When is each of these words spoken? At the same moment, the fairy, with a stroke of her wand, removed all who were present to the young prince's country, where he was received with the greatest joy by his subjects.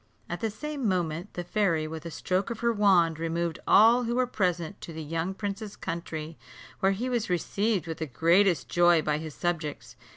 At 0.27 0.39
the 0.39 0.49
same 0.49 0.87
moment, 0.89 1.35
the 1.35 1.43
fairy, 1.43 1.87
with 1.87 2.07
a 2.07 2.09
stroke 2.09 2.49
of 2.49 2.61
her 2.61 2.73
wand, 2.73 3.19
removed 3.19 3.59
all 3.67 4.05
who 4.05 4.15
were 4.15 4.25
present 4.25 4.81
to 4.81 4.91
the 4.93 5.03
young 5.03 5.35
prince's 5.35 5.75
country, 5.75 6.39
where 6.79 6.93
he 6.93 7.07
was 7.07 7.29
received 7.29 7.85
with 7.85 7.99
the 7.99 8.07
greatest 8.07 8.67
joy 8.67 9.03
by 9.03 9.19
his 9.19 9.35
subjects. 9.35 9.95